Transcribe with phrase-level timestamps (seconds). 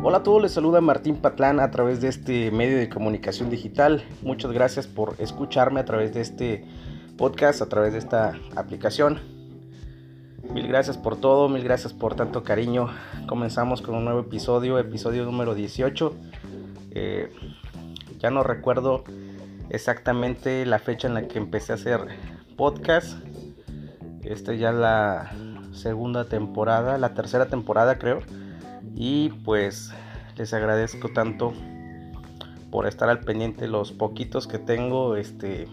[0.00, 4.04] Hola a todos, les saluda Martín Patlán a través de este medio de comunicación digital.
[4.22, 6.64] Muchas gracias por escucharme a través de este
[7.16, 9.18] podcast, a través de esta aplicación.
[10.52, 12.90] Mil gracias por todo, mil gracias por tanto cariño.
[13.26, 16.14] Comenzamos con un nuevo episodio, episodio número 18.
[16.92, 17.32] Eh,
[18.20, 19.02] ya no recuerdo
[19.68, 22.06] exactamente la fecha en la que empecé a hacer
[22.56, 23.18] podcast.
[24.22, 25.32] Esta ya la
[25.72, 28.20] segunda temporada, la tercera temporada creo.
[29.00, 29.92] Y pues
[30.36, 31.52] les agradezco tanto
[32.72, 35.68] por estar al pendiente los poquitos que tengo, este,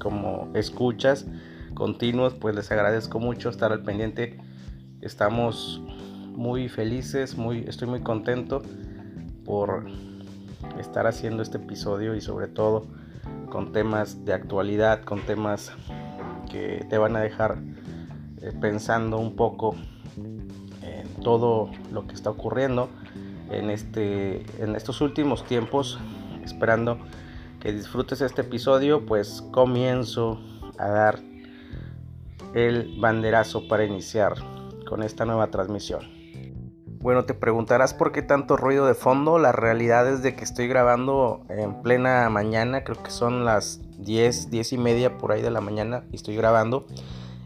[0.00, 1.26] como escuchas
[1.74, 4.36] continuos, pues les agradezco mucho estar al pendiente.
[5.00, 5.80] Estamos
[6.34, 8.62] muy felices, muy, estoy muy contento
[9.44, 9.86] por
[10.80, 12.84] estar haciendo este episodio y sobre todo
[13.48, 15.70] con temas de actualidad, con temas
[16.50, 17.58] que te van a dejar
[18.42, 19.76] eh, pensando un poco
[21.28, 22.88] todo lo que está ocurriendo
[23.50, 25.98] en, este, en estos últimos tiempos,
[26.42, 26.96] esperando
[27.60, 30.40] que disfrutes este episodio, pues comienzo
[30.78, 31.20] a dar
[32.54, 34.36] el banderazo para iniciar
[34.88, 36.00] con esta nueva transmisión.
[36.98, 39.38] Bueno, te preguntarás por qué tanto ruido de fondo.
[39.38, 44.50] La realidad es de que estoy grabando en plena mañana, creo que son las 10,
[44.50, 46.86] 10 y media por ahí de la mañana y estoy grabando.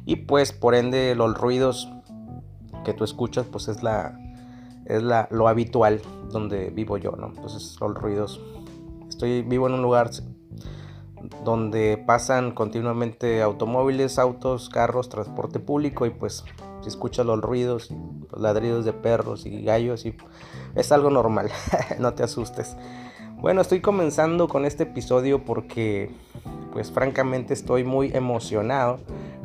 [0.05, 1.89] Y pues por ende los ruidos
[2.85, 4.19] que tú escuchas pues es la
[4.85, 7.29] es la, lo habitual donde vivo yo, ¿no?
[7.29, 8.41] Entonces los ruidos.
[9.09, 10.11] Estoy vivo en un lugar
[11.45, 16.45] donde pasan continuamente automóviles, autos, carros, transporte público y pues
[16.81, 17.93] si escuchas los ruidos,
[18.31, 20.17] los ladridos de perros y gallos y
[20.75, 21.51] es algo normal,
[22.01, 22.77] no te asustes.
[23.37, 26.11] Bueno, estoy comenzando con este episodio porque
[26.73, 29.01] pues francamente estoy muy emocionado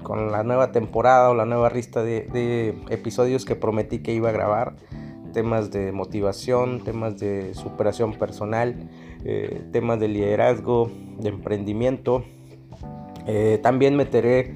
[0.08, 4.32] con la nueva temporada o la nueva lista de, episodios que prometí que iba a
[4.32, 4.78] grabar.
[5.34, 8.90] Temas de motivación, temas de superación personal,
[9.26, 10.90] eh, temas de liderazgo,
[11.20, 12.24] de emprendimiento.
[13.26, 14.56] Eh, también meteré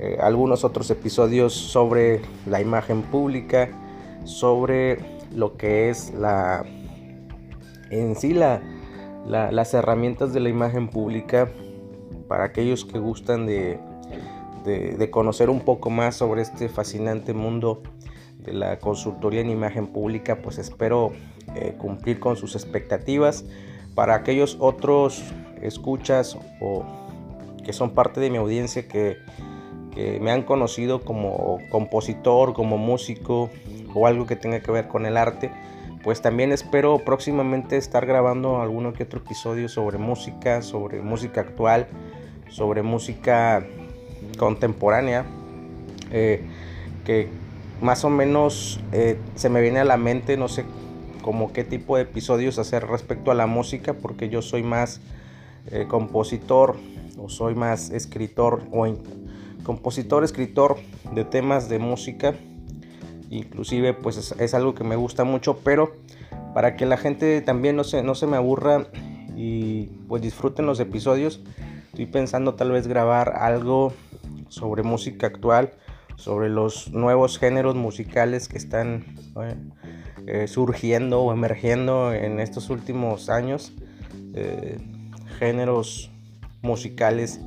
[0.00, 3.70] eh, algunos otros episodios sobre la imagen pública,
[4.24, 4.98] sobre
[5.32, 6.64] lo que es la
[7.90, 8.60] en sí la,
[9.28, 11.48] las herramientas de la imagen pública
[12.26, 13.78] para aquellos que gustan de,
[14.64, 17.82] de, conocer un poco más sobre este fascinante mundo
[18.38, 21.12] de la consultoría en imagen pública, pues espero
[21.54, 23.44] eh, cumplir con sus expectativas.
[23.94, 25.22] Para aquellos otros
[25.60, 26.84] escuchas o
[27.64, 29.18] que son parte de mi audiencia que,
[29.94, 33.50] que me han conocido como compositor, como músico
[33.94, 35.50] o algo que tenga que ver con el arte,
[36.02, 41.88] pues también espero próximamente estar grabando alguno que otro episodio sobre música, sobre música actual,
[42.48, 43.66] sobre música
[44.38, 45.26] contemporánea,
[46.10, 46.46] eh,
[47.04, 47.28] que
[47.82, 50.64] más o menos eh, se me viene a la mente, no sé
[51.22, 55.02] como qué tipo de episodios hacer respecto a la música, porque yo soy más
[55.70, 56.76] eh, compositor
[57.18, 58.86] o soy más escritor o
[59.62, 60.76] compositor, escritor
[61.14, 62.34] de temas de música.
[63.30, 65.92] Inclusive pues es, algo que me gusta mucho, pero
[66.54, 68.86] para que la gente también no se, no se me aburra
[69.36, 71.42] y pues disfruten los episodios,
[71.90, 73.92] estoy pensando tal vez grabar algo
[74.48, 75.72] sobre música actual,
[76.16, 79.04] sobre los nuevos géneros musicales que están
[80.26, 83.72] eh, surgiendo o emergiendo en estos últimos años,
[84.34, 84.78] eh,
[85.38, 86.10] géneros
[86.60, 87.40] musicales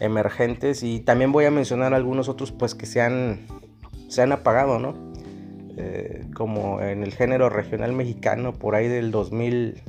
[0.00, 3.46] emergentes y también voy a mencionar algunos otros pues que se han,
[4.08, 4.94] se han apagado, ¿no?
[5.76, 9.82] Eh, como en el género regional mexicano por ahí del 2000,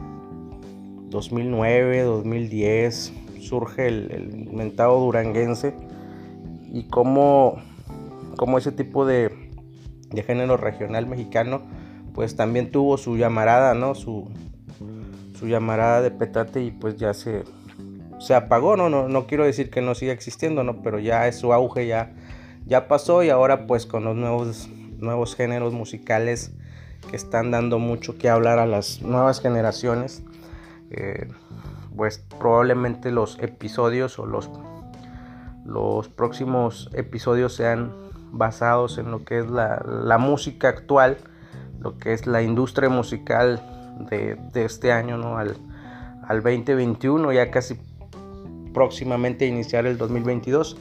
[1.10, 5.74] 2009, 2010 surge el, el mentado duranguense
[6.72, 7.58] y cómo,
[8.58, 9.50] ese tipo de,
[10.26, 11.62] género regional mexicano
[12.14, 13.96] pues también tuvo su llamarada, ¿no?
[13.96, 14.28] Su,
[15.38, 17.44] su llamarada de petate y pues ya se,
[18.20, 18.90] se apagó, ¿no?
[18.90, 19.08] ¿no?
[19.08, 20.82] No quiero decir que no siga existiendo, ¿no?
[20.82, 22.12] Pero ya su auge ya,
[22.66, 24.68] ya pasó y ahora pues con los nuevos,
[24.98, 26.52] nuevos géneros musicales
[27.10, 30.24] que están dando mucho que hablar a las nuevas generaciones,
[30.92, 31.30] eh,
[31.96, 34.50] pues probablemente los episodios o los
[35.70, 37.94] los próximos episodios sean
[38.32, 41.18] basados en lo que es la, música actual,
[41.80, 43.62] lo que es la industria musical
[44.10, 45.38] de, este año, ¿no?
[45.38, 45.56] Al,
[46.44, 47.80] 2021, ya casi
[48.74, 50.78] próximamente iniciar el 2022.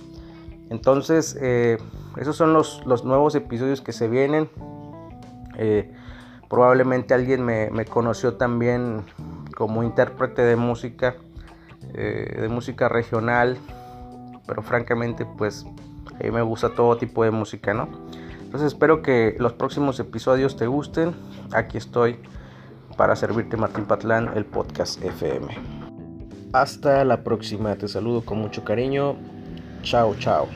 [0.68, 1.78] Entonces, eh,
[2.18, 4.50] esos son los, nuevos episodios que se vienen.
[5.56, 5.90] Eh,
[6.50, 9.04] probablemente alguien me, conoció también
[9.56, 11.16] como intérprete de música,
[11.94, 13.56] eh, de música regional,
[14.48, 15.64] pero francamente pues
[16.18, 17.88] a mí me gusta todo tipo de música, ¿no?
[18.40, 21.14] Entonces espero que los próximos episodios te gusten.
[21.52, 22.18] Aquí estoy
[22.96, 25.46] para servirte Martín Patlán, el podcast FM.
[26.52, 29.16] Hasta la próxima, te saludo con mucho cariño.
[29.82, 30.48] Chao, chao.